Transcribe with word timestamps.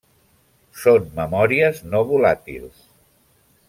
Són 0.85 1.05
memòries 1.21 1.85
no 1.93 2.05
volàtils. 2.13 2.85